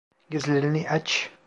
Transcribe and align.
Gözlerini 0.29 0.89
aç. 0.89 1.31